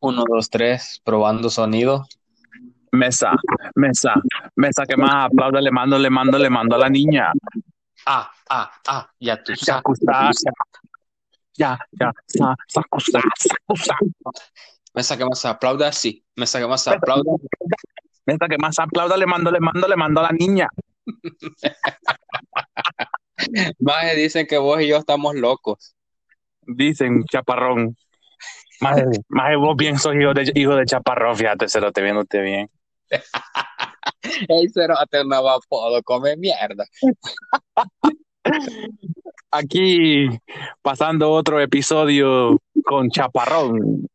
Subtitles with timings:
[0.00, 2.06] Uno, dos, tres, probando sonido.
[2.92, 3.32] Mesa,
[3.76, 4.14] mesa,
[4.56, 7.32] mesa que más aplauda, le mando, le mando, le mando a la niña.
[8.06, 9.82] Ah, ah, ah, ya tú Ya,
[11.54, 13.96] ya, ya, sa, sacusa, sacusa.
[14.94, 16.24] Mesa que más aplauda, sí.
[16.34, 17.32] Mesa que más aplauda.
[18.26, 20.68] Mesa que más aplauda, le mando, le mando, le mando a la niña.
[23.78, 25.94] Más dicen que vos y yo estamos locos.
[26.62, 27.96] Dicen, chaparrón.
[28.80, 32.22] Más, más vos bien sos hijo de, hijo de chaparrón, fíjate, se lo te viendo
[32.22, 32.70] usted bien.
[34.48, 36.84] Ey, cerote, no va apodo, come mierda.
[39.50, 40.28] Aquí
[40.82, 44.06] pasando otro episodio con chaparrón.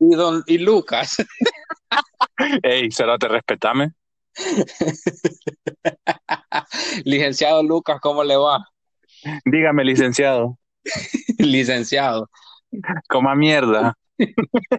[0.00, 1.16] Y, don, y Lucas.
[2.62, 3.92] Ey, te respetame.
[7.04, 8.66] Licenciado Lucas, ¿cómo le va?
[9.44, 10.58] Dígame, licenciado.
[11.38, 12.30] Licenciado.
[13.08, 13.94] Coma mierda.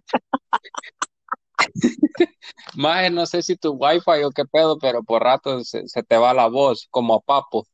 [2.75, 6.17] Más no sé si tu wifi o qué pedo, pero por rato se, se te
[6.17, 7.65] va la voz, como a papo.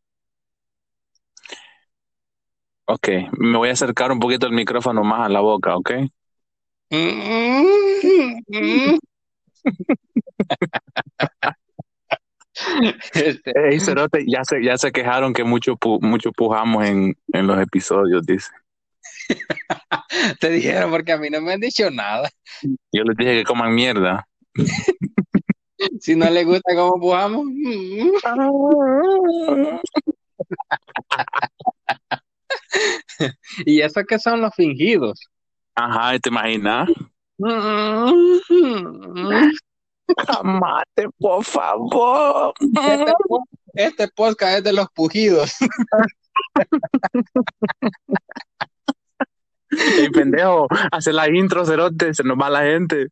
[2.86, 3.08] Ok,
[3.40, 5.92] me voy a acercar un poquito el micrófono más a la boca, ¿ok?
[13.14, 13.54] Este...
[13.56, 17.60] Hey, Cerote, ya se, ya se quejaron que mucho, pu mucho pujamos en, en los
[17.62, 18.52] episodios, dice.
[20.40, 22.30] Te dijeron porque a mí no me han dicho nada.
[22.92, 24.28] Yo les dije que coman mierda.
[26.00, 27.48] si no les gusta cómo pujamos.
[33.66, 35.20] ¿Y eso qué son los fingidos?
[35.76, 36.90] Ajá, ¿te imaginas?
[40.28, 42.54] Amate, por favor.
[42.60, 43.14] Este,
[43.73, 45.56] este, podcast es de los pujidos.
[49.72, 53.08] El pendejo, hace la intro, cerote, se nos va la gente.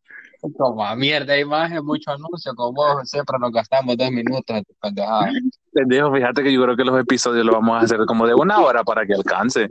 [0.57, 5.31] Como mierda, imagen, mucho anuncio, como vos siempre nos gastamos dos minutos en pendejada.
[5.73, 8.59] Pendejo, fíjate que yo creo que los episodios los vamos a hacer como de una
[8.59, 9.69] hora para que alcance.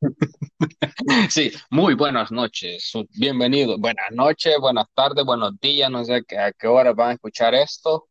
[1.30, 6.68] Sí, muy buenas noches, bienvenidos, buenas noches, buenas tardes, buenos días, no sé a qué
[6.68, 8.08] hora van a escuchar esto.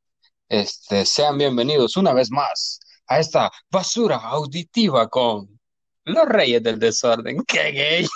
[0.47, 5.58] Este, sean bienvenidos una vez más a esta basura auditiva con
[6.05, 7.43] los reyes del desorden.
[7.47, 8.07] ¡Qué gay!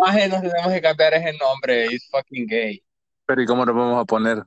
[0.00, 2.82] Más nos tenemos que cambiar ese nombre, es fucking gay.
[3.26, 4.44] Pero ¿y cómo nos vamos a poner?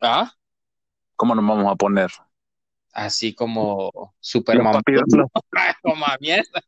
[0.00, 0.32] ¿Ah?
[1.16, 2.10] ¿Cómo nos vamos a poner?
[2.92, 4.80] Así como Superman.
[5.82, 6.62] como a mierda.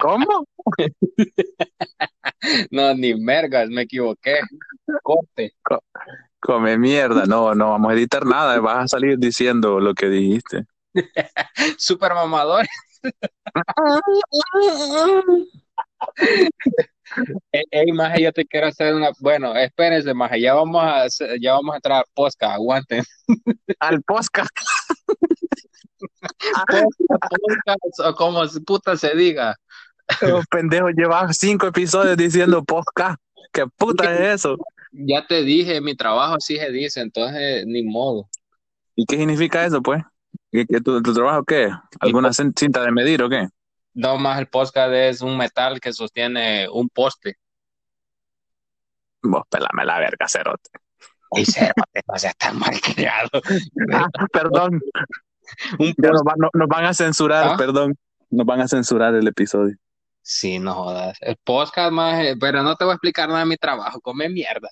[0.00, 0.46] ¿Cómo?
[2.70, 4.40] no, ni mergas, me equivoqué.
[5.02, 5.52] Corte.
[6.40, 10.66] come mierda, no, no vamos a editar nada, vas a salir diciendo lo que dijiste.
[11.78, 12.66] Super mamador.
[17.52, 19.10] Ey, maje, yo te quiero hacer una.
[19.20, 21.06] Bueno, espérense, maje, ya vamos a,
[21.40, 23.04] ya vamos a entrar al podcast, aguanten.
[23.80, 24.50] Al podcast.
[28.04, 29.56] o como puta se diga.
[30.22, 33.20] Los pendejos llevan cinco episodios diciendo podcast.
[33.52, 34.56] ¿Qué puta es eso?
[34.92, 38.28] Ya te dije, mi trabajo así se dice, entonces ni modo.
[38.96, 40.02] ¿Y qué significa eso, pues?
[40.50, 41.70] ¿Que, tu, trabajo qué?
[42.00, 43.48] ¿Alguna cinta de medir o qué?
[43.94, 47.36] No, más el podcast es un metal que sostiene un poste.
[49.22, 50.70] Vos pelame la verga, cerote.
[51.32, 53.28] Y cerote, no seas tan mal criado.
[53.92, 54.80] Ah, perdón.
[55.98, 57.56] nos, van a censurar, ¿Ah?
[57.56, 57.96] perdón.
[58.30, 59.76] Nos van a censurar el episodio.
[60.22, 61.16] Sí, no jodas.
[61.20, 64.28] El podcast más, eh, pero no te voy a explicar nada de mi trabajo, come
[64.28, 64.68] mierda.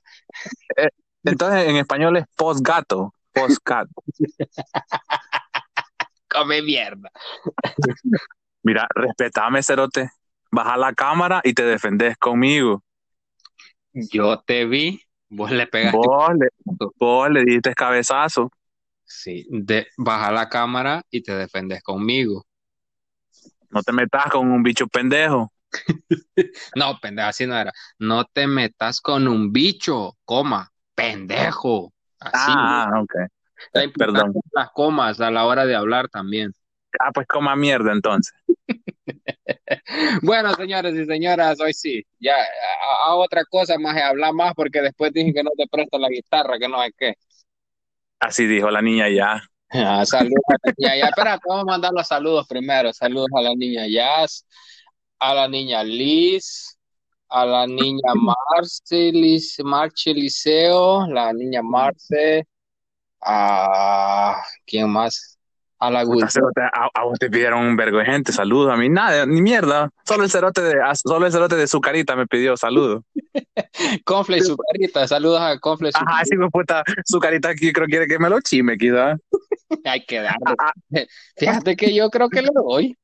[0.77, 0.91] Eh,
[1.25, 3.91] entonces en español es postgato, postgato.
[6.29, 7.11] come mierda.
[8.63, 10.11] Mira, respetame, Cerote.
[10.51, 12.83] Baja la cámara y te defendés conmigo.
[13.93, 15.99] Yo te vi, vos le pegaste.
[15.99, 16.49] Vos le,
[16.99, 18.51] vos le diste cabezazo.
[19.05, 22.45] Sí, de, baja la cámara y te defendes conmigo.
[23.71, 25.53] No te metas con un bicho pendejo.
[26.75, 27.73] no, pendejo, así no era.
[27.99, 31.93] No te metas con un bicho, coma, pendejo.
[32.19, 32.53] Así.
[32.53, 33.15] Ah, ok.
[33.99, 34.35] Perdón.
[34.53, 36.53] Las comas a la hora de hablar también.
[37.01, 38.35] Ah, pues coma mierda entonces.
[40.23, 42.35] bueno, señores y señoras, hoy sí, ya
[43.07, 46.59] a, otra cosa más, hablar más porque después dije que no te presto la guitarra,
[46.59, 47.15] que no hay qué.
[48.21, 49.43] Así dijo la niña ya.
[49.71, 51.09] Ah, saludos a la niña ya.
[51.09, 52.93] Espera, vamos a mandar los saludos primero.
[52.93, 54.47] Saludos a la niña Jazz,
[55.19, 56.79] a la niña Liz,
[57.29, 62.47] a la niña Marce, Liz, Marche Liceo, la niña Marce,
[63.21, 65.39] a quién más,
[65.79, 68.89] A la cerote, a, a vos te pidieron un vergo de gente, saludos a mí,
[68.89, 69.91] nada, ni mierda.
[70.07, 73.03] Solo el cerote de, a- solo el cerote de su carita me pidió saludos.
[74.05, 75.07] Confle y su carita.
[75.07, 78.19] Saludos a Confle su Ajá, sí, pues, puta, su carita aquí creo que quiere que
[78.19, 79.17] me lo chime, quizá.
[79.85, 80.39] Hay que darle.
[80.59, 80.73] Ah,
[81.37, 82.97] Fíjate que yo creo que le doy.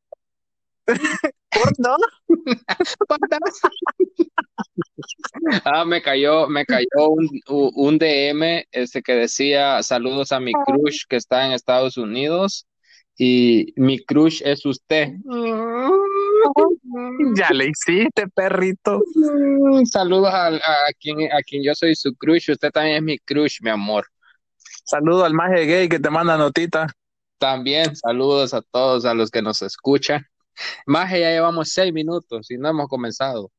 [1.50, 1.96] ¿Por no?
[5.64, 11.04] Ah, me cayó, me cayó un, un DM este que decía saludos a mi crush
[11.08, 12.66] que está en Estados Unidos
[13.16, 15.12] y mi crush es usted.
[17.36, 19.00] Ya le hiciste, perrito.
[19.84, 23.58] Saludos a, a quien, a quien yo soy su crush, usted también es mi crush,
[23.62, 24.06] mi amor.
[24.84, 26.88] Saludo al maje gay que te manda notita.
[27.38, 30.26] También saludos a todos a los que nos escuchan.
[30.86, 33.50] Más ya llevamos seis minutos y no hemos comenzado.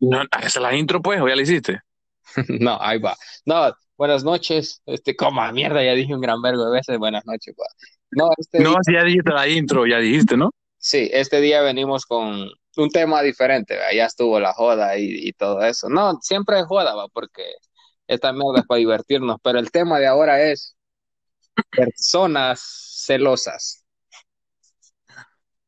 [0.00, 1.80] No, esa es la intro, pues, o ya la hiciste.
[2.60, 3.16] No, ahí va.
[3.44, 4.82] No, buenas noches.
[4.86, 6.98] Este, coma mierda, ya dije un gran vergo de veces.
[6.98, 7.66] Buenas noches, va.
[8.10, 10.50] No, este No, día, ya dijiste la intro, ya dijiste, ¿no?
[10.78, 13.92] sí, este día venimos con un tema diferente, ¿va?
[13.92, 15.88] Ya estuvo la joda y, y todo eso.
[15.88, 17.42] No, siempre es joda, va, porque
[18.06, 20.76] esta mierda es para divertirnos, pero el tema de ahora es
[21.74, 22.60] personas
[23.06, 23.84] celosas.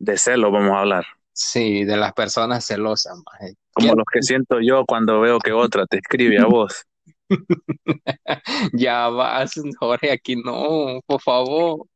[0.00, 1.05] De celo vamos a hablar.
[1.32, 3.55] Sí, de las personas celosas, maje.
[3.73, 6.85] Como los que siento yo cuando veo que otra te escribe a vos.
[8.73, 11.87] Ya vas, Jorge, aquí no, por favor.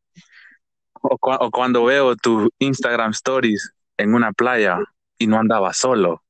[1.03, 4.79] O, o cuando veo tus Instagram stories en una playa
[5.19, 6.23] y no andaba solo.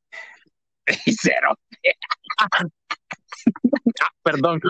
[1.20, 1.58] Cero.
[4.22, 4.60] Perdón.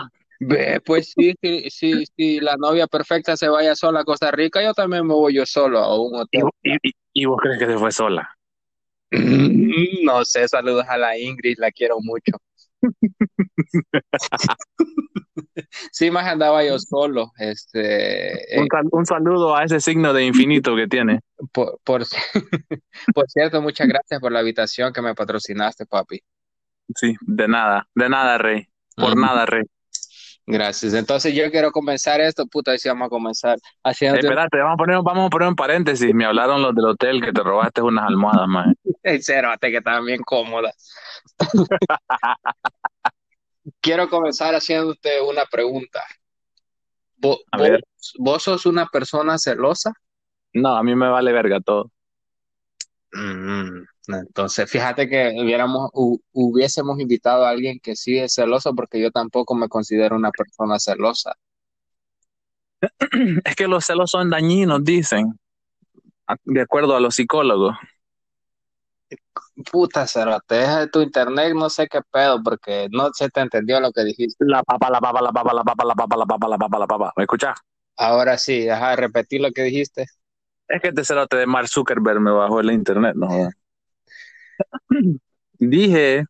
[0.85, 4.73] Pues sí, sí, sí, sí, la novia perfecta se vaya sola a Costa Rica, yo
[4.73, 6.43] también me voy yo solo a un ¿Y, hotel.
[6.63, 8.29] y- y- y vos crees que se fue sola?
[10.05, 12.37] No sé, saludos a la Ingrid, la quiero mucho.
[15.91, 20.25] Sí, más andaba yo solo, este, Un, eh, sal- un saludo a ese signo de
[20.25, 21.21] infinito que tiene.
[21.53, 22.03] por, por,
[23.13, 26.21] por cierto, muchas gracias por la habitación que me patrocinaste, papi.
[26.95, 28.67] Sí, de nada, de nada, Rey.
[28.97, 29.63] Por Mm, nada, Rey.
[30.47, 30.93] Gracias.
[30.93, 34.75] Entonces yo quiero comenzar esto, puta, y si vamos a comenzar Eh, haciendo espérate, vamos
[34.75, 36.13] a, poner, vamos a poner un paréntesis.
[36.13, 38.75] Me hablaron los del hotel que te robaste unas almohadas, man.
[39.03, 39.03] Hasta
[39.69, 40.93] que estaban bien cómodas.
[43.81, 46.03] Quiero comenzar haciéndote una pregunta.
[47.17, 47.83] ¿Vo- A ¿Vos, ver.
[48.19, 49.93] vos sos una persona celosa?
[50.53, 51.91] No, a mí me vale verga todo.
[53.15, 59.01] Mm, entonces, fíjate que hubiéramos, hu- hubiésemos invitado a alguien que sí es celoso, porque
[59.01, 61.33] yo tampoco me considero una persona celosa.
[63.45, 65.37] Es que los celos son dañinos, dicen.
[66.45, 67.75] De acuerdo a los psicólogos.
[69.71, 73.79] Puta, cerote, deja de tu internet, no sé qué pedo, porque no se te entendió
[73.79, 74.43] lo que dijiste.
[74.45, 76.87] La papa, la papa, la papa, la papa, la papa, la papa, la papa, la
[76.87, 77.13] papa.
[77.17, 77.57] ¿Me escuchás?
[77.97, 80.05] Ahora sí, deja de repetir lo que dijiste.
[80.67, 83.53] Es que este cerote de Mark Zuckerberg me bajó el internet, no jodas.
[85.59, 86.25] Dije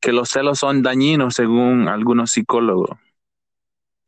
[0.00, 2.90] que los celos son dañinos según algunos psicólogos.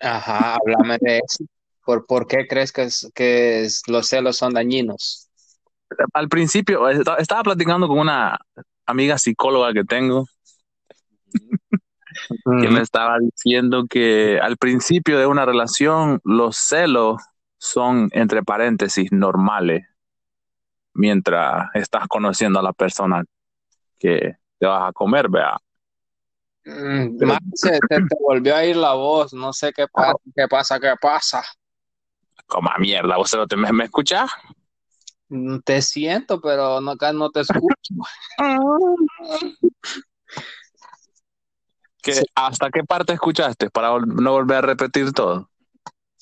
[0.01, 1.45] Ajá, háblame de eso.
[1.85, 5.29] ¿Por, por qué crees que, es- que es- los celos son dañinos?
[6.13, 8.39] Al principio, esta- estaba platicando con una
[8.87, 10.27] amiga psicóloga que tengo
[12.61, 17.17] que me estaba diciendo que al principio de una relación los celos
[17.59, 19.87] son entre paréntesis normales
[20.95, 23.23] mientras estás conociendo a la persona
[23.99, 25.57] que te vas a comer, vea.
[26.65, 30.49] Mm, Pero- se te, te volvió a ir la voz, no sé qué pasa, qué
[30.49, 31.43] pasa, qué pasa.
[32.47, 34.31] Como a mierda, vos cerote, me, me escuchás?
[35.29, 37.95] Mm, Te siento, pero no, acá no te escucho.
[42.03, 42.25] ¿Qué- Sí.
[42.35, 45.51] ¿Hasta qué parte escuchaste para no volver a repetir todo?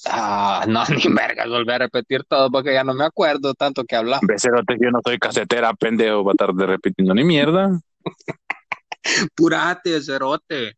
[0.04, 3.96] Ah, no, ni verga, volví a repetir todo porque ya no me acuerdo tanto que
[3.96, 4.26] hablamos.
[4.26, 7.78] Becerote, yo no soy casetera, pendejo, va a estar de repitiendo ni mierda.
[9.34, 10.76] Purate, cerote.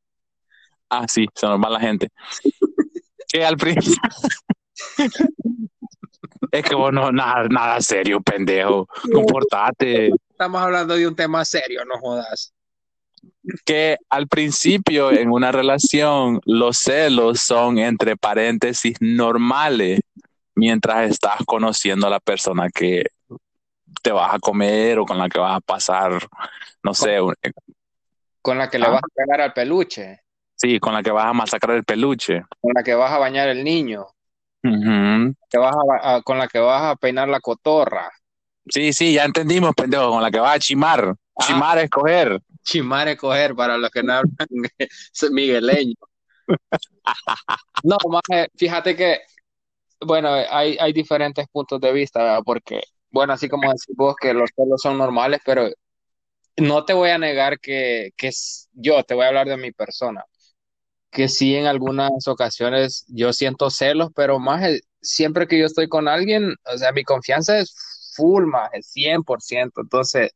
[0.90, 2.08] Ah, sí, se nos va la gente.
[3.28, 4.00] que al principio.
[6.52, 8.86] es que vos no, nada, nada serio, pendejo.
[9.12, 10.10] Comportate.
[10.30, 12.54] Estamos hablando de un tema serio, no jodas.
[13.64, 20.00] Que al principio en una relación los celos son entre paréntesis normales
[20.54, 23.04] mientras estás conociendo a la persona que
[24.02, 26.12] te vas a comer o con la que vas a pasar,
[26.82, 27.34] no sé, un-
[28.42, 28.90] Con la que le Ah.
[28.90, 30.20] vas a pegar al peluche,
[30.56, 32.42] sí, con la que vas a masacrar el peluche.
[32.60, 34.06] con la que vas a bañar el niño,
[34.64, 35.34] Ujú.
[35.50, 38.10] que vas a ba- a- con la que vas a peinar la cotorra.
[38.68, 41.14] Sí, sí, ya entendimos, pendejo, con la que vas a chimar.
[41.36, 41.44] Ah.
[41.46, 42.40] Chimar es coger.
[42.68, 44.48] Chimare coger para los que no hablan
[45.32, 45.94] migueleño.
[47.82, 49.18] No, maje, fíjate que
[50.02, 52.42] bueno, hay, hay diferentes puntos de vista.
[52.44, 55.70] Porque, bueno, así como decís vos que los celos son normales, pero
[56.58, 58.30] no te voy a negar que, que
[58.74, 60.24] yo te voy a hablar de mi persona,
[61.10, 65.88] que sí en algunas ocasiones yo siento celos, pero más el- siempre que yo estoy
[65.88, 67.74] con alguien, o sea, mi confianza es
[68.16, 69.82] full, más, es 100%.
[69.82, 70.32] Entonces,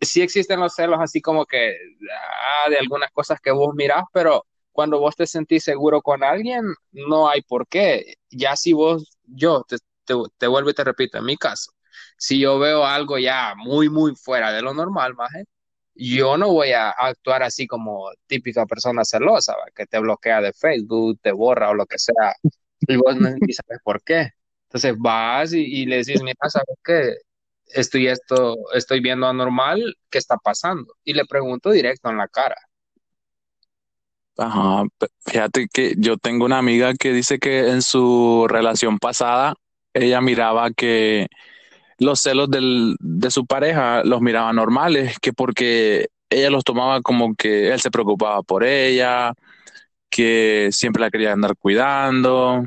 [0.00, 1.76] sí existen los celos así como que
[2.12, 6.62] ah, de algunas cosas que vos mirás, pero cuando vos te sentís seguro con alguien,
[6.92, 8.14] no hay por qué.
[8.30, 11.72] Ya si vos, yo te, vuelvo y te repito, en mi caso,
[12.16, 15.46] si yo veo algo ya muy, muy fuera de lo normal, maje,
[15.94, 19.64] yo no voy a actuar así como típica persona celosa, ¿va?
[19.74, 22.34] que te bloquea de Facebook, te borra o lo que sea,
[22.80, 24.30] y vos no sabes por qué.
[24.68, 27.16] Entonces vas y, y le decís, mira, ¿sabes qué?
[27.70, 30.94] Estoy esto, estoy viendo anormal, ¿qué está pasando?
[31.04, 32.56] Y le pregunto directo en la cara.
[34.36, 34.84] Ajá,
[35.26, 39.54] fíjate que yo tengo una amiga que dice que en su relación pasada
[39.94, 41.26] ella miraba que
[41.98, 47.34] los celos del, de su pareja los miraba normales, que porque ella los tomaba como
[47.36, 49.34] que él se preocupaba por ella,
[50.10, 52.64] que siempre la quería andar cuidando,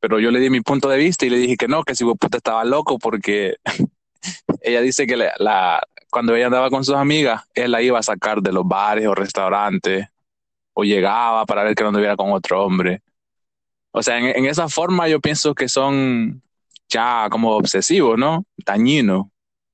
[0.00, 2.04] pero yo le di mi punto de vista y le dije que no, que si
[2.04, 3.56] vos puta estaba loco porque
[4.60, 8.02] ella dice que la, la- cuando ella andaba con sus amigas, él la iba a
[8.02, 10.06] sacar de los bares o restaurantes
[10.74, 13.02] o llegaba para ver que no anduviera con otro hombre.
[13.92, 16.42] O sea, en, en esa forma yo pienso que son
[16.88, 18.44] ya como obsesivos, ¿no?
[18.66, 19.26] Dañinos.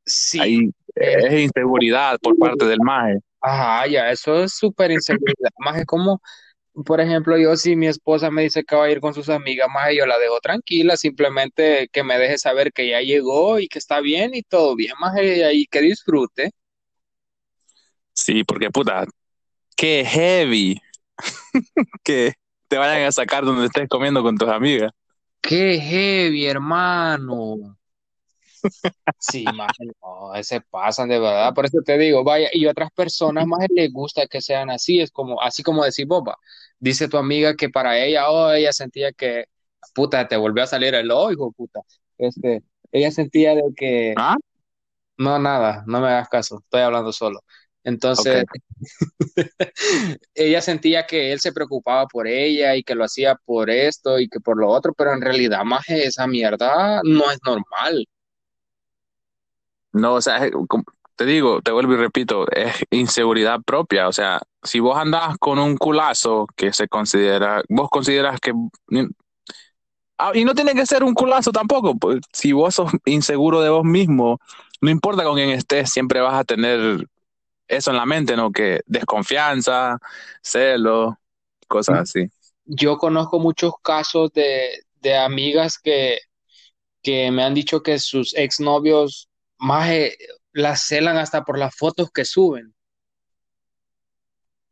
[0.05, 3.19] Sí, Ahí eh, es inseguridad por parte del maje.
[3.41, 5.51] ajá, ya, eso es súper inseguridad.
[5.59, 6.21] Más es como,
[6.85, 9.69] por ejemplo, yo si mi esposa me dice que va a ir con sus amigas,
[9.73, 13.79] más yo la dejo tranquila, simplemente que me deje saber que ya llegó y que
[13.79, 16.51] está bien y todo bien, más ahí que disfrute.
[18.13, 19.07] Sí, porque puta,
[19.77, 20.81] qué heavy
[22.03, 22.35] que
[22.69, 24.93] te vayan a sacar donde estés comiendo con tus amigas.
[25.41, 27.77] Qué heavy, hermano.
[29.19, 31.55] Sí, más no, se pasan de verdad.
[31.55, 35.11] Por eso te digo, vaya, y otras personas más les gusta que sean así, es
[35.11, 36.37] como, así como decir boba.
[36.79, 39.47] Dice tu amiga que para ella, oh, ella sentía que,
[39.95, 41.81] puta, te volvió a salir el ojo, hijo puta.
[42.19, 44.37] Este, ella sentía de que, ¿Ah?
[45.19, 47.41] no, nada, no me hagas caso, estoy hablando solo.
[47.85, 48.45] Entonces,
[50.35, 54.29] ella sentía que él se preocupaba por ella y que lo hacía por esto y
[54.29, 58.07] que por lo otro, pero en realidad, más esa mierda no es normal.
[59.93, 60.51] No, o sea,
[61.17, 64.09] te digo, te vuelvo y repito, es inseguridad propia.
[64.09, 68.53] O sea, si vos andás con un culazo que se considera, vos consideras que...
[70.19, 73.69] Ah, y no tiene que ser un culazo tampoco, pues si vos sos inseguro de
[73.69, 74.39] vos mismo,
[74.81, 77.07] no importa con quién estés, siempre vas a tener
[77.69, 78.51] eso en la mente, ¿no?
[78.51, 79.99] Que desconfianza,
[80.43, 81.15] celos,
[81.69, 82.31] cosas así.
[82.65, 86.19] Yo conozco muchos casos de, de amigas que,
[87.03, 90.17] que me han dicho que sus exnovios más eh,
[90.57, 92.75] las celan hasta por las fotos que suben.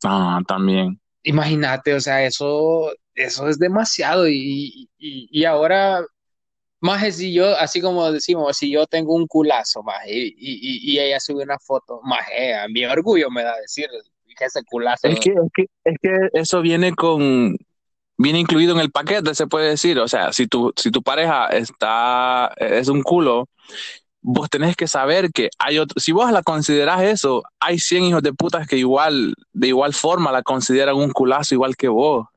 [0.03, 0.99] Ah, también.
[1.23, 4.27] Imagínate, o sea, eso, eso es demasiado.
[4.27, 6.05] Y, y, y ahora,
[6.81, 10.99] más si yo, así como decimos, si yo tengo un culazo, más y, y, y
[10.99, 12.21] ella sube una foto, más
[12.63, 13.87] a mi orgullo me da decir
[14.37, 14.63] que ese
[15.01, 15.19] Es culazo.
[15.19, 17.55] que, es que, es que eso viene con,
[18.17, 19.99] viene incluido en el paquete, se puede decir.
[19.99, 23.49] O sea, si tu, si tu pareja está, es un culo,
[24.27, 28.23] vos tenés que saber que hay otro, si vos la considerás eso, hay 100 hijos
[28.23, 32.27] de putas que igual, de igual forma la consideran un culazo igual que vos.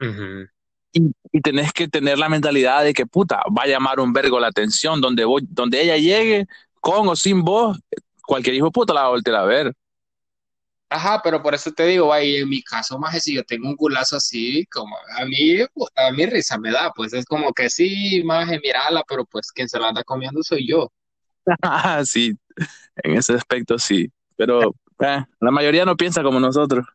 [0.00, 0.46] Ujú.
[0.92, 4.38] Y, y tenés que tener la mentalidad de que puta, va a llamar un vergo
[4.38, 6.46] la atención, donde, vos, donde ella llegue,
[6.80, 7.76] con o sin vos,
[8.24, 9.72] cualquier hijo de puta la va a voltear a ver.
[10.88, 13.74] Ajá, pero por eso te digo, ay, en mi caso, más si yo tengo un
[13.74, 17.68] culazo así, como a mí, puta, a mí risa me da, pues es como que
[17.68, 20.88] sí, más mirala, pero pues quien se la anda comiendo soy yo.
[21.62, 22.36] Ah, sí,
[23.04, 26.86] en ese aspecto sí, pero eh, la mayoría no piensa como nosotros.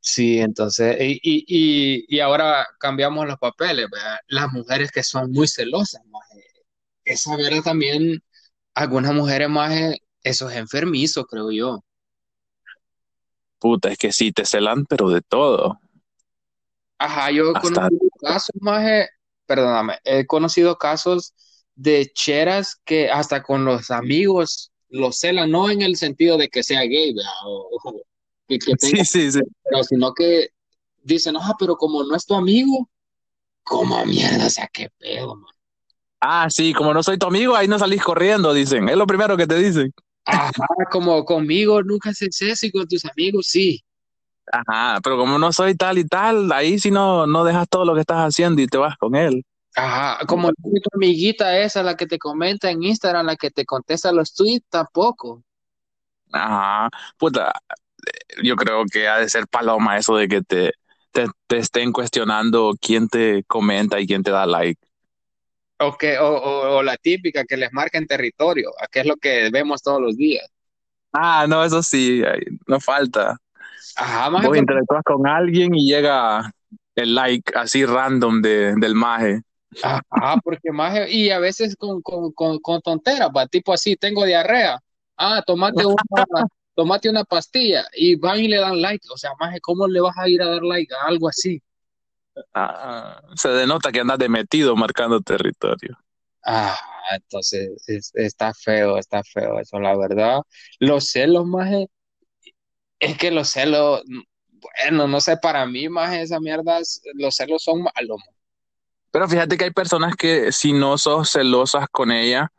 [0.00, 4.16] Sí, entonces, y, y, y, y ahora cambiamos los papeles, ¿verdad?
[4.28, 6.44] Las mujeres que son muy celosas, maje.
[7.04, 8.22] Esa verdad también,
[8.74, 9.72] algunas mujeres más,
[10.22, 11.84] eso es enfermizo, creo yo.
[13.60, 15.78] Puta, es que sí, te celan, pero de todo.
[16.98, 19.08] Ajá, yo he Hasta, conocido casos, maje,
[19.46, 21.34] perdóname, he conocido casos
[21.78, 26.64] de cheras que hasta con los amigos los celan, no en el sentido de que
[26.64, 27.14] sea gay.
[27.44, 28.02] O, o
[28.48, 29.40] que, que tenga, sí, sí, sí.
[29.62, 30.48] pero sino que
[31.02, 32.88] dicen, ah, pero como no es tu amigo,
[33.62, 35.52] como mierda, o sea, qué pedo, man.
[36.20, 38.88] Ah, sí, como no soy tu amigo, ahí no salís corriendo, dicen.
[38.88, 39.92] Es lo primero que te dicen.
[40.24, 40.50] Ajá,
[40.90, 43.80] como conmigo nunca haces eso y con tus amigos sí.
[44.50, 47.94] Ajá, pero como no soy tal y tal, ahí si no, no dejas todo lo
[47.94, 49.44] que estás haciendo y te vas con él.
[49.78, 54.12] Ajá, como tu amiguita esa, la que te comenta en Instagram, la que te contesta
[54.12, 55.42] los tweets, tampoco.
[56.32, 57.52] Ajá, puta,
[58.42, 60.72] yo creo que ha de ser paloma eso de que te,
[61.12, 64.80] te, te estén cuestionando quién te comenta y quién te da like.
[65.86, 69.16] O, que, o, o, o la típica que les marca en territorio, que es lo
[69.16, 70.46] que vemos todos los días.
[71.12, 72.22] Ah, no, eso sí,
[72.66, 73.36] no falta.
[73.96, 76.52] Ajá, Vos maje, interactúas con alguien y llega
[76.94, 79.42] el like así random de, del maje.
[79.80, 84.24] Ajá, porque más, y a veces con, con, con, con tonteras, va, tipo así, tengo
[84.24, 84.80] diarrea.
[85.16, 86.24] Ah, tomate una,
[86.74, 89.06] tomate una pastilla y van y le dan like.
[89.12, 91.62] O sea, más, ¿cómo le vas a ir a dar like a algo así?
[92.54, 95.96] Ah, se denota que andas de metido marcando territorio.
[96.44, 96.76] Ah,
[97.12, 100.40] entonces es- está feo, está feo eso, la verdad.
[100.80, 101.70] Los celos, más,
[102.98, 104.02] es que los celos,
[104.84, 108.20] bueno, no sé, para mí, más esa mierda, es- los celos son malos.
[109.10, 112.52] Pero fíjate que hay personas que si no sos celosas con ella,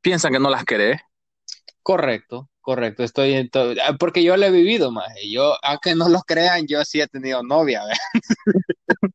[0.00, 1.00] piensan que no las querés.
[1.82, 6.20] Correcto, correcto, estoy en ah, porque yo lo he vivido más, yo, aunque no lo
[6.20, 7.82] crean, yo sí he tenido novia.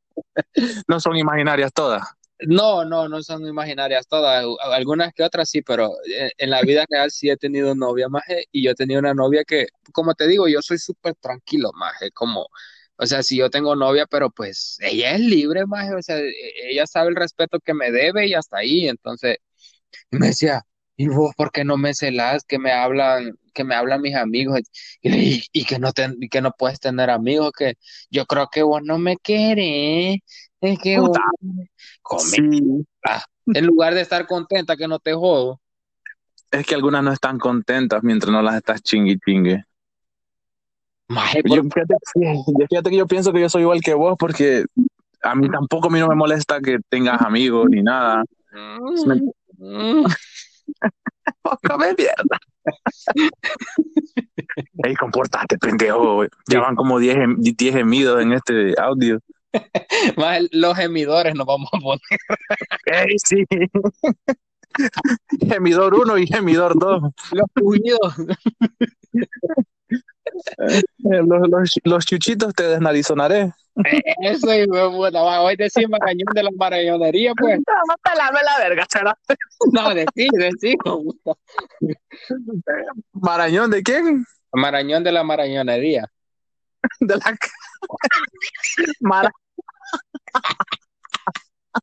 [0.88, 2.04] No son imaginarias todas.
[2.40, 6.86] No, no, no son imaginarias todas, algunas que otras sí, pero en, en la vida
[6.88, 10.28] real sí he tenido novia más, y yo he tenido una novia que, como te
[10.28, 12.48] digo, yo soy súper tranquilo más, como,
[12.98, 16.34] o sea, si yo tengo novia, pero pues ella es libre más, o sea, e-
[16.72, 19.38] ella sabe el respeto que me debe y hasta ahí, entonces
[20.12, 20.64] me decía,
[20.98, 24.62] ¿y vos por qué no me celás que me hablan, que me hablan mis amigos?
[25.02, 27.76] Y, que no ten- y que no puedes tener amigos, que
[28.10, 30.18] yo creo que vos no me querés,
[30.62, 31.22] es que vos Puta,
[32.02, 32.86] come, sí.
[33.06, 33.24] ah,
[33.54, 35.62] en lugar de estar contenta que no te jodo.
[36.52, 39.64] Es que algunas no están contentas mientras no las estás chingui chingue.
[41.10, 41.96] Maje, Yo, fíjate,
[42.70, 44.66] fíjate que yo pienso que yo soy igual que vos porque
[45.24, 48.24] a mí tampoco a mí no me molesta que tengas amigos ni nada.
[49.06, 49.22] Me-
[49.60, 50.06] Mm, mm.
[51.68, 52.38] Come mierda.
[54.84, 56.26] Ey, comportate, pendejo.
[56.48, 59.20] Ya van como 10 gem- 10 gemidos en este audio.
[60.18, 62.02] Maje, los gemidores nos vamos a poner.
[62.86, 63.44] Ey, sí.
[65.48, 67.02] Gemidor 1 y gemidor 2.
[67.32, 68.16] Los pujidos.
[71.00, 73.54] Los, los, los chuchitos te desnarizonaré.
[74.22, 77.60] Eso, y puta, va, hoy decir marañón de la marañonería, pues.
[77.68, 79.18] No, pelarme la verga, será.
[79.72, 80.76] No, decir, decir.
[83.14, 84.26] ¿Marañón de quién?
[84.52, 86.10] Marañón de la marañonería.
[87.00, 87.38] De la...
[89.02, 89.32] Mara-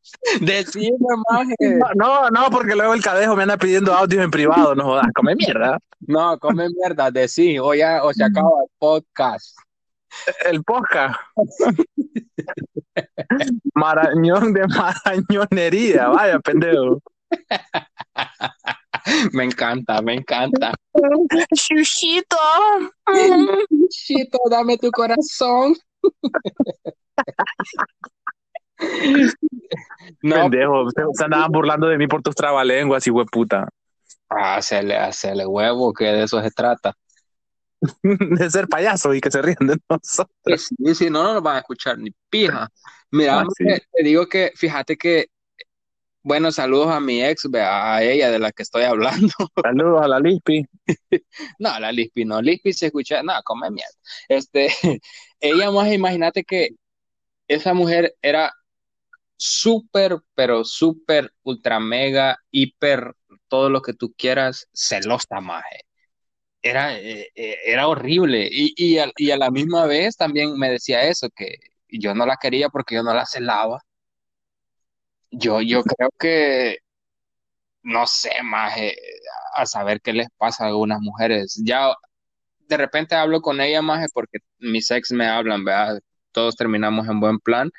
[0.41, 0.97] Decime,
[1.29, 1.55] maje.
[1.95, 5.35] No, no, porque luego el cadejo me anda pidiendo audios en privado, no jodas, come
[5.35, 5.79] mierda.
[6.01, 7.59] No, come mierda, decí.
[7.59, 9.57] O ya, o se acaba el podcast.
[10.45, 11.19] El podcast.
[13.73, 16.99] Marañón de marañonería, vaya pendejo.
[19.33, 20.73] Me encanta, me encanta.
[21.53, 22.37] Chuchito.
[23.89, 25.75] Chito, dame tu corazón.
[30.21, 33.67] No, Pendejo, se, se andaban burlando de mí por tus trabalenguas y puta.
[34.29, 36.93] hacele, hacele huevo, que de eso se trata.
[38.03, 40.29] De ser payaso y que se ríen de nosotros.
[40.43, 42.67] Que sí, si no, no nos van a escuchar ni pija.
[43.11, 43.65] Mira, Ah, sí.
[43.65, 45.27] te digo que, fíjate que,
[46.23, 49.31] bueno, saludos a mi ex, a ella de la que estoy hablando.
[49.63, 50.65] Saludos a la Lispi.
[51.59, 53.93] No, la Lispi no, Lispi se escucha, no, come mierda.
[54.27, 54.69] Este,
[55.39, 56.69] ella más, imagínate que
[57.47, 58.51] esa mujer era
[59.37, 63.13] súper, pero súper, ultra, mega, hiper,
[63.47, 65.81] todo lo que tú quieras, celosa, maje.
[66.61, 68.47] Era, eh, eh, era horrible.
[68.51, 71.57] Y, y, a, y a la misma vez también me decía eso, que
[71.89, 73.81] yo no la quería porque yo no la celaba.
[75.31, 76.77] Yo, yo creo que,
[77.83, 78.95] no sé, maje,
[79.55, 81.61] a saber qué les pasa a algunas mujeres.
[81.63, 81.93] Ya
[82.67, 85.99] de repente hablo con ella, maje, porque mis ex me hablan, ¿verdad?
[86.31, 87.71] Todos terminamos en buen plan.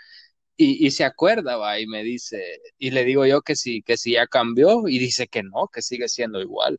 [0.57, 3.97] Y, y se acuerda, va, y me dice, y le digo yo que sí, que
[3.97, 6.79] sí ya cambió, y dice que no, que sigue siendo igual.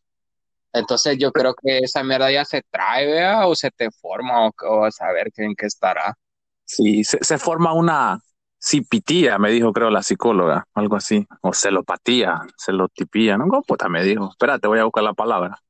[0.74, 4.54] Entonces yo creo que esa mierda ya se trae, vea, o se te forma, o,
[4.68, 6.18] o a saber en qué estará.
[6.66, 8.20] Sí, se, se forma una
[8.62, 11.26] cipitía, me dijo, creo, la psicóloga, algo así.
[11.42, 13.48] O celopatía, celotipía, ¿no?
[13.48, 14.30] ¿Cómo puta me dijo?
[14.32, 15.62] Espérate, voy a buscar la palabra.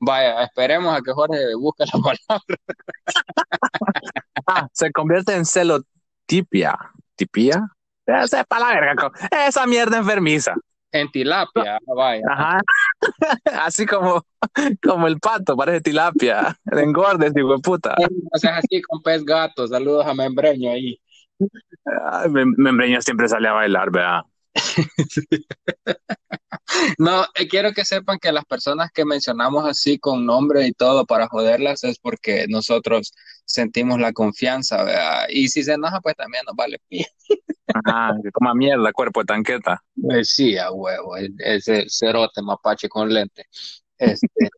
[0.00, 2.58] Vaya, esperemos a que Jorge busque la palabra.
[4.46, 5.46] Ah, se convierte en
[6.28, 6.76] celotipia.
[7.16, 7.68] ¿Tipía?
[8.06, 8.94] Esa es para la verga.
[8.96, 9.12] co-
[9.46, 10.54] Esa mierda enfermiza.
[10.92, 12.22] En tilapia, vaya.
[12.30, 12.60] Ajá.
[13.64, 14.24] Así como,
[14.82, 16.56] como el pato, parece tilapia.
[16.70, 17.96] Engordes, digo, puta.
[18.32, 19.66] O sea, así con pez gato.
[19.66, 21.00] Saludos a Membreño ahí.
[22.12, 24.22] Ay, Membreño siempre sale a bailar, vea.
[26.98, 31.06] No, eh, quiero que sepan que las personas que mencionamos así con nombre y todo
[31.06, 33.12] para joderlas es porque nosotros
[33.44, 35.26] sentimos la confianza, ¿verdad?
[35.28, 36.80] Y si se enoja, pues también nos vale.
[37.86, 39.82] Ajá, que coma mierda, cuerpo de tanqueta.
[40.00, 43.46] Pues sí, a huevo, ese cerote mapache con lente.
[43.98, 44.26] Este,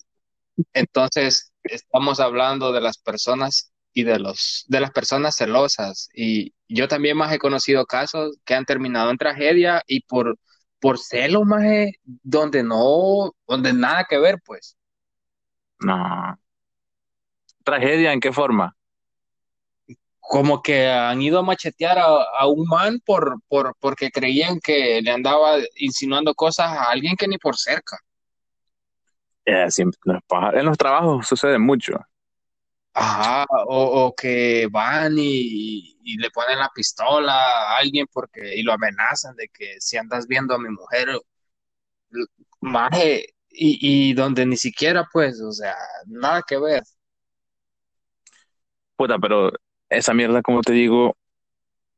[0.72, 6.08] entonces, estamos hablando de las personas y de los, de las personas celosas.
[6.14, 10.38] Y yo también más he conocido casos que han terminado en tragedia y por,
[10.86, 11.64] por celos, más
[12.04, 14.76] donde no, donde nada que ver, pues.
[15.80, 16.38] No.
[17.64, 18.72] ¿Tragedia en qué forma?
[20.20, 22.06] Como que han ido a machetear a,
[22.38, 27.26] a un man por, por, porque creían que le andaba insinuando cosas a alguien que
[27.26, 27.98] ni por cerca.
[29.44, 29.98] Eh, siempre,
[30.52, 31.94] en los trabajos sucede mucho.
[32.98, 38.62] Ajá, o, o que van y, y le ponen la pistola a alguien porque y
[38.62, 41.08] lo amenazan de que si andas viendo a mi mujer,
[42.60, 45.74] maje, y, y donde ni siquiera pues, o sea,
[46.06, 46.82] nada que ver.
[48.96, 49.52] Puta, pero
[49.90, 51.16] esa mierda, como te digo,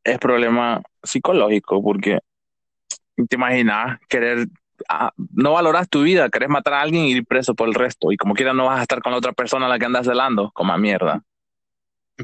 [0.04, 2.18] es problema psicológico, porque
[3.28, 4.48] te imaginas querer,
[4.88, 8.12] ah, no valoras tu vida, querés matar a alguien y ir preso por el resto,
[8.12, 10.06] y como quiera no vas a estar con la otra persona a la que andas
[10.06, 11.22] celando, como a mierda.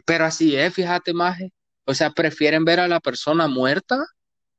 [0.04, 1.52] Pero así es, fíjate, maje.
[1.84, 3.96] O sea, prefieren ver a la persona muerta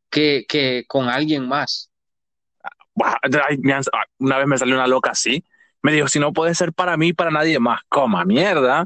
[0.10, 1.92] que, que con alguien más.
[4.18, 5.44] Una vez me salió una loca así,
[5.82, 8.86] me dijo, si no puede ser para mí, para nadie más, coma mierda.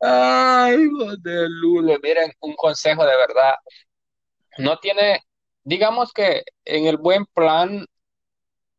[0.01, 1.99] Ay, de Lule.
[2.01, 3.53] Miren, un consejo de verdad.
[4.57, 5.21] No tiene,
[5.65, 7.85] digamos que en el buen plan,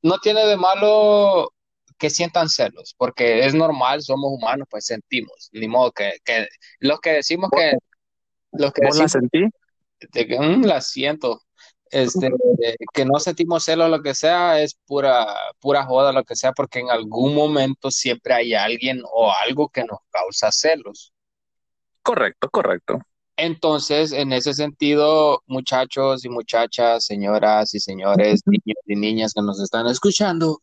[0.03, 1.51] no tiene de malo
[1.99, 5.49] que sientan celos, porque es normal, somos humanos, pues sentimos.
[5.53, 6.47] Ni modo que, que
[6.81, 7.73] los que decimos que,
[8.53, 9.45] los que ¿Vos la decimos sentí?
[10.13, 11.43] de que "Mm, la siento,
[11.91, 12.31] este,
[12.93, 15.27] que no sentimos celos, lo que sea, es pura,
[15.59, 19.85] pura joda, lo que sea, porque en algún momento siempre hay alguien o algo que
[19.85, 21.13] nos causa celos.
[22.03, 22.99] Correcto, correcto.
[23.37, 29.61] Entonces, en ese sentido, muchachos y muchachas, señoras y señores, niños y niñas que nos
[29.61, 30.61] están escuchando,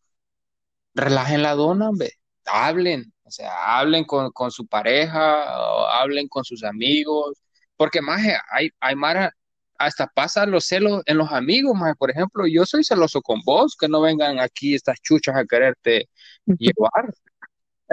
[0.95, 2.13] relajen la dona, hombre,
[2.45, 7.37] hablen, o sea, hablen con, con su pareja, o hablen con sus amigos,
[7.77, 9.35] porque más hay, hay mara,
[9.77, 13.75] hasta pasa los celos en los amigos, más por ejemplo, yo soy celoso con vos,
[13.79, 16.09] que no vengan aquí estas chuchas a quererte
[16.57, 17.13] llevar.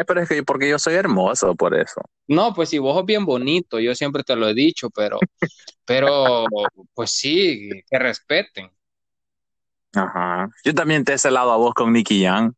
[0.01, 2.01] Eh, pero es que porque yo soy hermoso, por eso.
[2.27, 5.19] No, pues si vos sos bien bonito, yo siempre te lo he dicho, pero,
[5.85, 6.45] pero,
[6.95, 8.71] pues sí, que respeten.
[9.95, 10.49] Ajá.
[10.65, 12.55] Yo también te he celado a vos con Nicky Jam.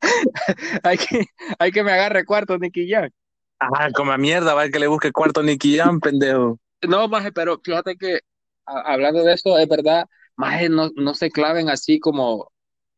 [0.82, 1.24] Hay que,
[1.58, 3.10] hay que me agarre cuarto, Nicky Jam.
[3.58, 6.58] Ajá, como a mierda, va a que le busque cuarto a Nicky Jam, pendejo.
[6.82, 8.20] No, maje, pero fíjate que
[8.66, 12.51] a- hablando de eso, es verdad, maje, no, no se claven así como,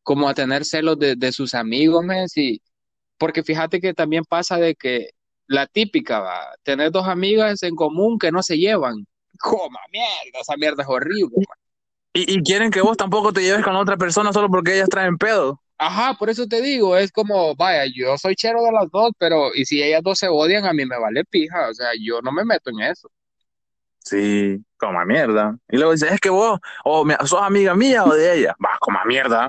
[0.04, 2.62] como a tener celos de, de sus amigos, men, sí.
[3.18, 5.10] Porque fíjate que también pasa de que
[5.48, 9.06] la típica, va, tener dos amigas en común que no se llevan.
[9.40, 11.36] Coma, mierda, esa mierda es horrible.
[11.36, 11.58] man.
[12.14, 15.18] Y, y quieren que vos tampoco te lleves con otra persona solo porque ellas traen
[15.18, 15.60] pedo.
[15.78, 19.54] Ajá, por eso te digo, es como, vaya, yo soy chero de las dos, pero
[19.54, 22.32] y si ellas dos se odian, a mí me vale pija, o sea, yo no
[22.32, 23.08] me meto en eso.
[23.98, 25.56] Sí, como a mierda.
[25.68, 28.54] Y luego dice, es que vos, o me- sos amiga mía o de ella.
[28.62, 29.48] Va, como a mierda.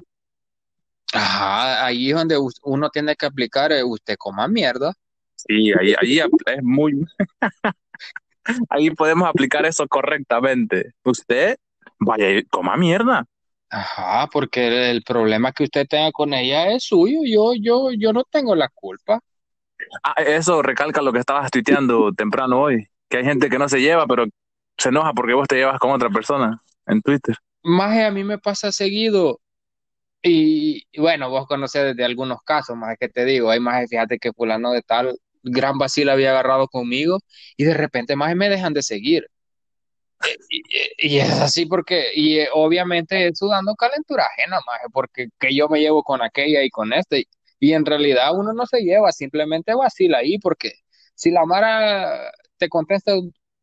[1.15, 4.93] Ajá, ahí es donde uno tiene que aplicar, eh, usted coma mierda.
[5.35, 7.05] Sí, ahí, ahí es muy...
[8.69, 10.91] ahí podemos aplicar eso correctamente.
[11.03, 11.57] Usted,
[11.99, 13.25] vaya, y coma mierda.
[13.69, 18.23] Ajá, porque el, problema que usted tenga con ella es suyo, yo, yo, yo no
[18.23, 19.19] tengo la culpa.
[20.03, 22.87] Ah, eso recalca lo que estabas tuiteando temprano hoy.
[23.09, 24.25] Que hay gente que no se lleva, pero
[24.77, 27.35] se enoja porque vos te llevas con otra persona en Twitter.
[27.63, 29.39] Más a mí me pasa seguido.
[30.27, 34.33] Y, bueno, vos conocés de algunos casos, más que te digo, hay más, fíjate que
[34.33, 37.19] fulano de tal gran vacil había agarrado conmigo
[37.57, 39.27] y de repente más me dejan de seguir.
[40.49, 45.55] Y, y es así porque, y eh, obviamente es sudando calentura ajena, maje, porque que
[45.55, 47.27] yo me llevo con aquella y con este,
[47.59, 50.73] y en realidad uno no se lleva, simplemente vacila ahí, porque
[51.13, 53.13] si la Mara te contesta,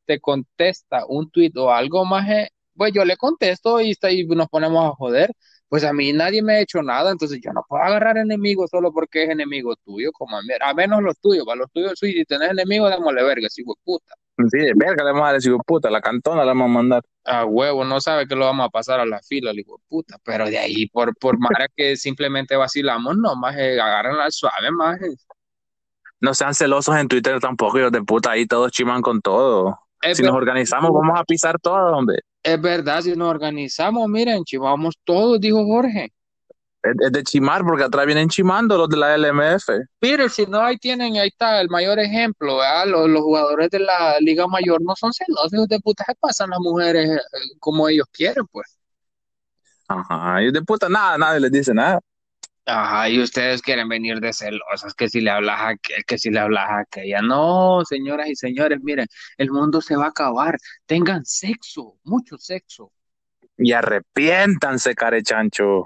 [0.04, 4.48] te contesta un tweet o algo, maje, pues yo le contesto y, está, y nos
[4.48, 5.32] ponemos a joder.
[5.72, 8.92] Pues a mí nadie me ha hecho nada, entonces yo no puedo agarrar enemigos solo
[8.92, 12.12] porque es enemigo tuyo, como a, mí- a menos los tuyos, va, los tuyos, sí,
[12.12, 14.14] si tenés enemigos, démosle verga, sí, puta.
[14.50, 17.02] Sí, verga, le vamos a decir, puta, la cantona le vamos a mandar.
[17.24, 20.18] A huevo, no sabe que lo vamos a pasar a la fila, hijo de puta,
[20.22, 24.98] pero de ahí por, por Mara que simplemente vacilamos, no, más agarran al suave, más
[26.20, 29.78] No sean celosos en Twitter tampoco, hijos de puta, ahí todos chiman con todo.
[30.02, 32.18] Es, Si nos organizamos, vamos a pisar todo, hombre.
[32.42, 36.12] es verdad, si nos organizamos, miren, chivamos todos, dijo Jorge.
[36.82, 39.68] Es, es de chimar, porque atrás vienen chimando los de la LMF.
[40.00, 42.58] Mire, si no, ahí tienen, ahí está el mayor ejemplo.
[42.86, 46.50] Los, los jugadores de la Liga Mayor no son celosos, hijos de puta, se pasan
[46.50, 47.20] las mujeres eh,
[47.60, 48.78] como ellos quieren, pues.
[49.88, 52.00] Ajá, hijos de puta, nada, nadie les dice nada.
[52.64, 56.30] Ajá, y ustedes quieren venir de celosas, que si le hablas a aquel, que si
[56.30, 57.20] le hablas a aquella.
[57.20, 60.56] No, señoras y señores, miren, el mundo se va a acabar.
[60.86, 62.92] Tengan sexo, mucho sexo.
[63.58, 65.84] Y arrepiéntanse, carechancho.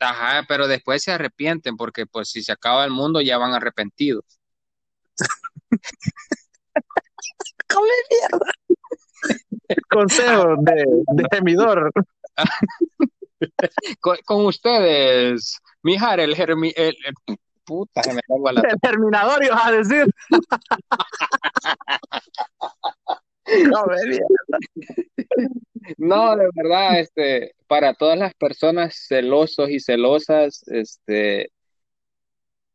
[0.00, 4.24] Ajá, pero después se arrepienten porque pues si se acaba el mundo ya van arrepentidos.
[7.68, 8.52] ¡Come mierda!
[9.90, 11.90] Consejo de, de gemidor.
[14.00, 16.72] Con, con ustedes, Mijar, el germi...
[16.76, 18.60] El, el- puta, se me traba la...
[18.62, 20.06] El terminador, ibas a decir.
[25.96, 31.50] No, de verdad, este, para todas las personas celosos y celosas, este,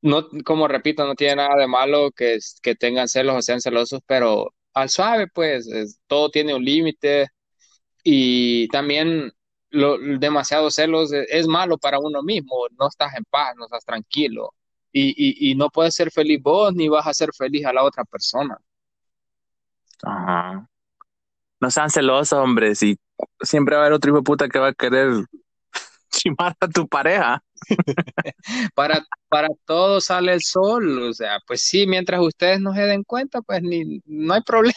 [0.02, 4.02] no, como repito, no tiene nada de malo que, que tengan celos o sean celosos,
[4.06, 7.28] pero al suave, pues, es- todo tiene un límite
[8.04, 9.32] y también
[9.74, 13.86] lo, demasiado celos es, es malo para uno mismo, no estás en paz, no estás
[13.86, 14.54] tranquilo
[14.92, 17.84] y, y, y no puedes ser feliz vos ni vas a ser feliz a la
[17.84, 18.58] otra persona.
[20.04, 20.68] Ajá.
[21.60, 22.76] No sean celosos, hombre.
[22.76, 22.98] Si
[23.42, 25.26] siempre va a haber otro hijo de puta que va a querer
[26.12, 27.44] chimar a tu pareja.
[28.76, 33.04] Para, para todo sale el sol, o sea, pues sí, mientras ustedes no se den
[33.04, 34.74] cuenta, pues ni, no hay problema.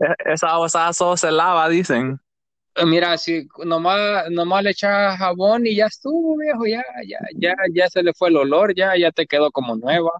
[0.00, 2.20] E- Esa osada solo se lava, dicen.
[2.84, 7.88] Mira, si nomás, nomás le echas jabón y ya estuvo, viejo, ya, ya, ya, ya
[7.88, 10.10] se le fue el olor, ya, ya te quedó como nueva.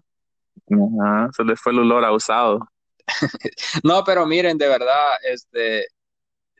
[0.71, 2.59] Ajá, se les fue el olor a usado.
[3.83, 5.87] No, pero miren, de verdad, este,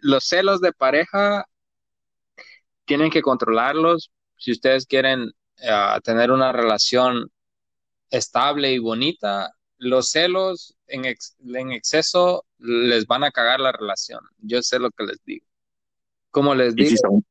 [0.02, 1.46] los celos de pareja
[2.86, 4.12] tienen que controlarlos.
[4.38, 5.32] Si ustedes quieren
[5.62, 7.30] eh, tener una relación
[8.12, 14.22] estable y bonita, los celos en, ex- en exceso les van a cagar la relación.
[14.40, 15.46] Yo sé lo que les digo.
[16.38, 17.26] Como les si digo, son-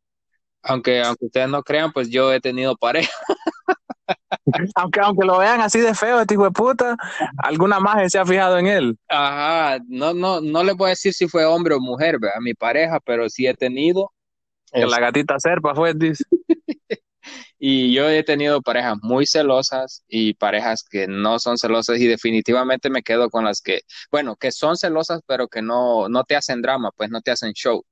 [0.63, 3.11] aunque, aunque ustedes no crean, pues yo he tenido pareja.
[4.75, 6.97] aunque, aunque lo vean así de feo, este hijo de puta,
[7.39, 8.99] alguna más se ha fijado en él.
[9.09, 12.41] Ajá, no, no, no les voy a decir si fue hombre o mujer, ¿verdad?
[12.41, 14.13] Mi pareja, pero sí he tenido.
[14.73, 16.25] Que Es- la gatita serpa fue, dice.
[17.59, 22.91] Y yo he tenido parejas muy celosas y parejas que no son celosas y definitivamente
[22.91, 26.63] me quedo con las que, bueno, que son celosas pero que no, no te hacen
[26.63, 27.83] drama, pues no te hacen show.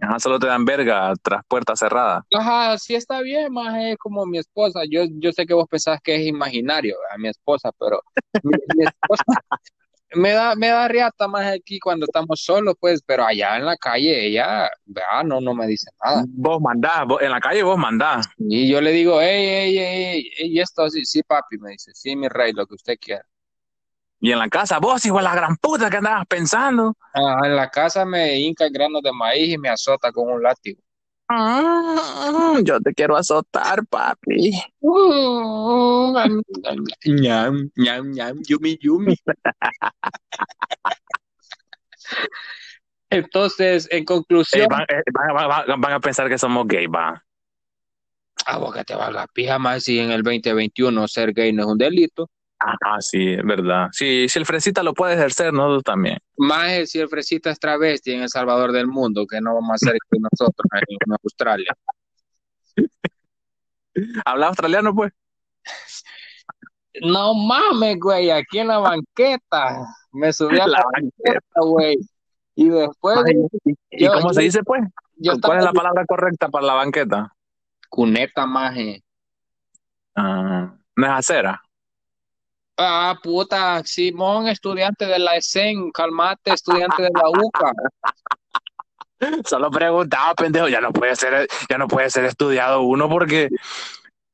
[0.00, 2.24] Ajá, solo te dan verga tras puerta cerrada.
[2.32, 4.80] Ajá, sí está bien, más es como mi esposa.
[4.88, 8.00] Yo, yo sé que vos pensás que es imaginario a mi esposa, pero
[8.42, 9.22] mi, mi esposa
[10.14, 13.76] me da, me da riata más aquí cuando estamos solos, pues, pero allá en la
[13.76, 16.24] calle ella, vea, no, no me dice nada.
[16.28, 18.28] Vos mandás, vos- en la calle vos mandás.
[18.38, 21.92] Y yo le digo, hey, hey, hey, hey, y esto así, sí, papi, me dice,
[21.94, 23.24] sí, mi rey, lo que usted quiera.
[24.20, 26.94] Y en la casa, vos, hijo de la gran puta, que andabas pensando?
[27.14, 30.80] Ah, en la casa me hinca granos de maíz y me azota con un látigo.
[31.28, 34.52] Ah, yo te quiero azotar, papi.
[34.80, 36.12] Uh,
[37.04, 39.16] ñam, ñam, ñam, yumi, yumi.
[43.08, 47.24] Entonces, en conclusión, van, eh, van- van- van- van a pensar que somos gay, va.
[48.46, 51.68] a vos que te valga pija más si en el 2021 ser gay no es
[51.68, 52.28] un delito.
[52.62, 53.88] Ah, sí, es verdad.
[53.92, 56.18] Sí, si el fresita lo puede ejercer, nosotros también.
[56.36, 59.70] Más es si el fresita es travesti en El Salvador del mundo, que no vamos
[59.72, 61.72] a ser que nosotros en, en Australia.
[64.24, 65.12] ¿Habla australiano, pues?
[67.02, 69.86] No mames, güey, aquí en la banqueta.
[70.12, 71.96] Me subí a la La banqueta, güey.
[72.56, 74.82] Y después, Ay, ¿Y, yo- cómo se dice, pues?
[75.16, 77.32] yo ¿Cuál es la palabra correcta para la banqueta?
[77.88, 79.02] cuneta, maje.
[80.14, 81.62] Ah, no es acera.
[82.82, 87.72] Ah, puta, Simón, estudiante de la ESEN, calmate, estudiante de la UCA.
[89.44, 93.50] Solo preguntaba, pendejo, ya no puede ser, ya no puede ser estudiado uno porque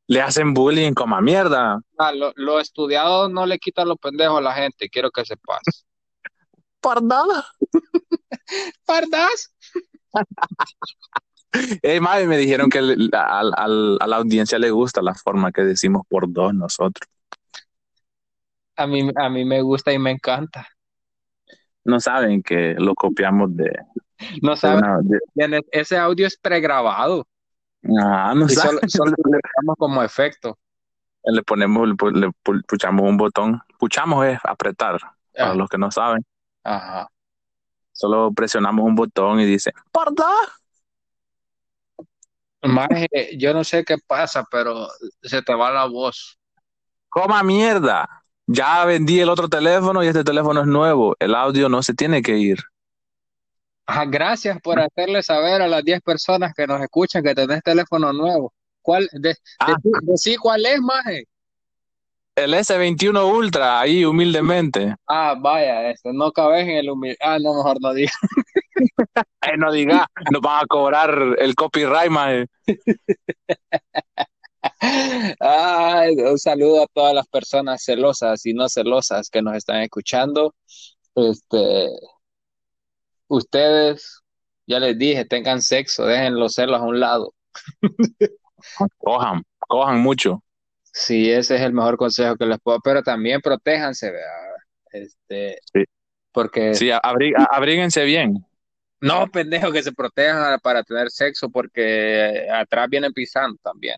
[0.07, 1.81] le hacen bullying como a mierda.
[1.99, 5.85] Ah, lo, lo estudiado no le quita los pendejos a la gente, quiero que sepas.
[6.81, 7.47] ¿Pardada?
[8.85, 9.53] ¿Pardas?
[11.83, 15.51] Ey, madre, me dijeron que le- al- al- a la audiencia le gusta la forma
[15.51, 17.09] que decimos por dos nosotros.
[18.77, 20.67] A mí, a mí me gusta y me encanta.
[21.85, 23.71] No saben que lo copiamos de,
[24.43, 27.27] No de sabes, una- de- quién es- ese audio es pregrabado
[28.01, 28.79] Ah, no y saben.
[28.89, 30.59] solo le damos como efecto.
[31.25, 33.61] Le ponemos, le, pu- le pu- puchamos un botón.
[33.79, 34.99] Puchamos es apretar,
[35.35, 36.25] para Ah, los que no saben.
[36.65, 37.09] Ajá.
[37.93, 40.31] Solo presionamos un botón y dice, ¿Pardá?
[42.63, 43.09] Maje,
[43.39, 44.89] yo no sé qué pasa, pero
[45.23, 46.39] se te va la voz.
[47.09, 48.07] Coma mierda.
[48.47, 51.17] Ya vendí el otro teléfono y este teléfono es nuevo.
[51.19, 52.59] El audio no se tiene que ir.
[53.87, 58.13] Ajá, gracias por hacerle saber a las 10 personas que nos escuchan que tenés teléfono
[58.13, 58.53] nuevo.
[58.83, 59.09] ¿Cuál?
[59.13, 59.75] De, Ah.
[59.83, 61.25] decí- decí cuál es, maje.
[62.37, 64.95] El S21 Ultra, ahí humildemente.
[65.09, 67.17] Ah, vaya, este, no cabes en el humil...
[67.21, 68.13] Ah, no, mejor no diga.
[69.41, 72.47] Ay, no diga, nos van a cobrar el copyright, maje.
[76.07, 80.55] Ay, un saludo a todas las personas celosas y no celosas que nos están escuchando.
[81.17, 81.89] Este,
[83.29, 84.21] ustedes,
[84.67, 87.35] ya les dije, tengan sexo, dejen los celos a un lado.
[88.99, 90.43] Cojan, cojan mucho.
[90.83, 94.57] Sí, ese es el mejor consejo que les puedo, pero también protéjanse, ¿verdad?
[94.93, 95.85] Este, Sí.
[96.33, 98.47] porque Sí, abrí- abríguense bien.
[99.01, 103.97] no, pendejo, que se protejan para tener sexo, porque atrás vienen pisando también.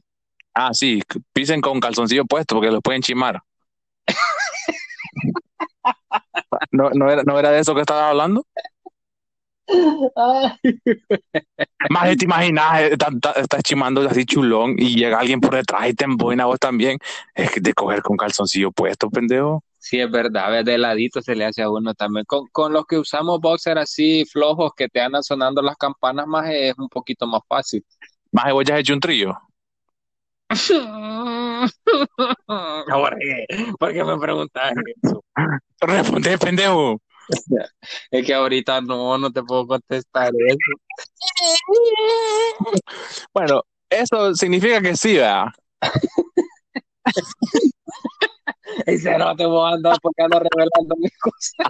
[0.61, 1.01] Ah, sí,
[1.33, 3.41] pisen con calzoncillo puesto porque los pueden chimar.
[6.73, 8.45] ¿No, no, era, ¿No era de eso que estabas hablando?
[11.91, 15.89] Más te imaginas, eh, ta- ta- estás chimando así chulón y llega alguien por detrás
[15.89, 16.99] y te emboina vos también.
[17.35, 19.63] Es que de coger con calzoncillo puesto, pendejo.
[19.79, 22.25] Sí, es verdad, de ladito se le hace a uno también.
[22.27, 26.47] Con, con los que usamos boxer así flojos que te andan sonando las campanas más
[26.51, 27.85] es un poquito más fácil.
[28.33, 29.39] Más vos ya has hecho un trío.
[32.89, 33.47] Jorge,
[33.79, 35.23] ¿por qué me preguntas eso?
[35.81, 37.01] Responde, pendejo.
[38.11, 40.59] Es que ahorita no, no te puedo contestar eso.
[43.35, 45.47] Bueno, eso significa que sí, ¿verdad?
[48.87, 51.69] Ese no te voy a andar porque ando revelando mis cosas.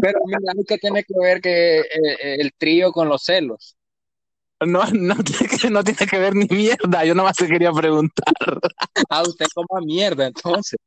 [0.00, 3.76] Pero mira, ¿qué tiene que ver que eh, eh, el trío con los celos?
[4.66, 7.04] No, no, tiene que, no tiene que ver ni mierda.
[7.04, 8.32] Yo nomás te quería preguntar.
[9.08, 10.78] Ah, usted coma mierda, entonces.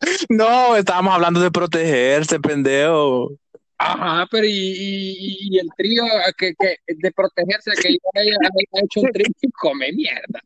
[0.28, 3.30] No, estábamos hablando de protegerse, pendejo.
[3.78, 6.04] Ajá, pero y, y- y el trío
[6.38, 10.40] que, que de protegerse que yo haya, haya hecho un trío y come mierda.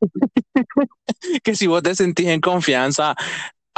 [1.42, 3.14] Que si vos te sentís en confianza,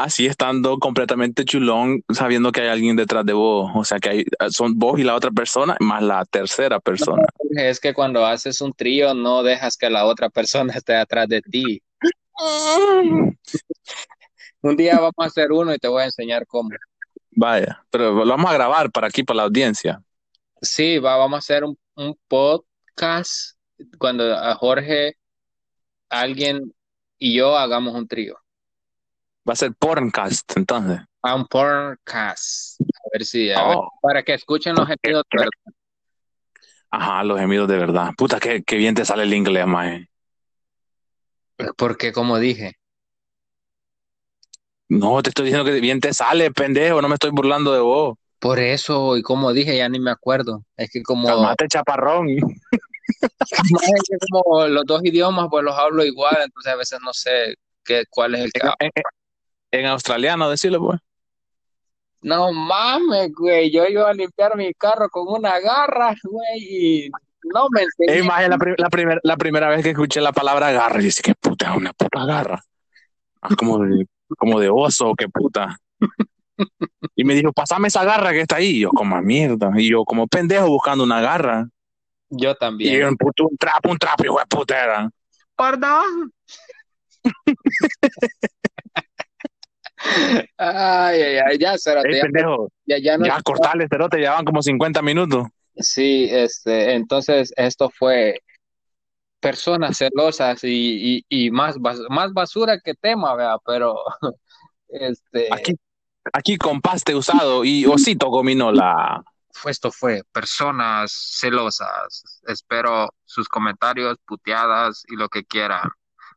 [0.02, 3.70] así estando completamente chulón, sabiendo que hay alguien detrás de vos.
[3.74, 7.24] O sea, que hay, son vos y la otra persona, más la tercera persona.
[7.50, 11.42] Es que cuando haces un trío no dejas que la otra persona esté atrás de
[11.42, 11.82] ti.
[14.64, 16.70] Un día vamos a hacer uno y te voy a enseñar cómo.
[17.32, 20.00] Vaya, pero lo vamos a grabar para aquí, para la audiencia.
[20.60, 23.56] Sí, va, vamos a hacer un, un podcast
[23.98, 25.16] cuando a Jorge,
[26.08, 26.72] alguien
[27.18, 28.36] y yo hagamos un trío.
[29.48, 31.00] Va a ser porncast, entonces.
[31.22, 32.80] A un podcast.
[32.80, 33.90] A ver si, a ver, Oh.
[34.00, 35.50] para que escuchen los gemidos, de verdad.
[36.90, 38.10] Ajá, los gemidos de verdad.
[38.16, 40.08] Puta, qué, qué bien te sale el inglés, maje.
[41.76, 42.74] Porque como dije,
[44.88, 47.00] No, te estoy diciendo que bien te sale, pendejo.
[47.00, 48.16] No me estoy burlando de vos.
[48.38, 50.64] por eso y como dije, ya ni me acuerdo.
[50.76, 52.26] Es que como, Calmate, chaparrón.
[53.08, 57.54] es que como los dos idiomas, pues los hablo igual, entonces a veces no sé
[57.84, 58.50] qué, cuál es el
[58.80, 59.02] En, en-
[59.72, 61.00] en australiano, decirlo, pues.
[62.22, 67.10] No mames, güey, yo iba a limpiar mi carro con una garra, güey, y
[67.52, 68.18] no me enseñé.
[68.18, 71.06] Ey, maje, la, pri- la, primer- la primera vez que escuché la palabra garra, yo
[71.06, 72.62] dije, qué puta, es una puta garra.
[73.40, 74.06] Ah, como, de,
[74.38, 75.76] como de oso, qué puta.
[77.16, 78.76] Y me dijo, pasame esa garra que está ahí.
[78.76, 79.70] Y yo, como mierda.
[79.76, 81.66] Y yo, como pendejo, buscando una garra.
[82.30, 83.00] Yo Y también.
[83.00, 85.10] yo, un, puto, un trapo, un trapo, hijo de puta era.
[85.56, 86.32] Perdón.
[90.82, 93.26] Ay, ay, ay, ya, Cerote, Ey, ya, pendejo, ya, ya no.
[93.26, 95.46] ya cortale, cerote, ya van como 50 minutos.
[95.76, 98.40] Sí, este, entonces esto fue
[99.40, 103.56] personas celosas y, y, más, más basura que tema, ¿verdad?
[103.66, 103.96] Pero
[104.88, 105.48] este...
[105.50, 105.74] Aquí,
[106.32, 109.22] aquí compaste usado y osito gominola.
[109.64, 112.40] Esto fue personas celosas.
[112.46, 115.90] Espero sus comentarios, puteadas y lo que quieran.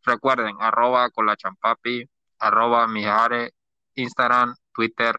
[0.03, 2.07] Recuerden, arroba con la champapi,
[2.39, 3.53] arroba mijare,
[3.95, 5.15] Instagram, Twitter.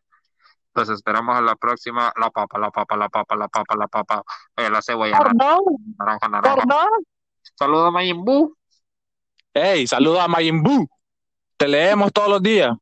[0.74, 2.12] Los esperamos a la próxima.
[2.16, 4.22] La papa, la papa, la papa, la papa, la papa.
[4.57, 5.18] Eh, la cebolla.
[5.99, 6.87] Naranja, naranja.
[7.55, 8.55] Saludos a Mayimbu.
[9.55, 10.87] Hey, saludos a Mayimbu.
[11.57, 12.77] Te leemos todos los días.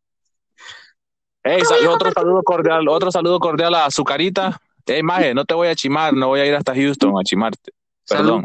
[1.42, 4.58] Hey, otro saludo cordial, otro saludo cordial a Azucarita.
[4.86, 7.70] Hey, Maje, no te voy a chimar, no voy a ir hasta Houston a chimarte.
[8.08, 8.44] Perdón.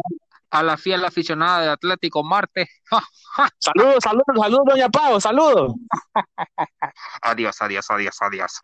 [0.52, 2.68] A la fiel aficionada de Atlético Marte.
[3.60, 5.74] saludos, saludos, saludos, doña Pau, saludos.
[7.22, 8.60] adiós, adiós, adiós, adiós.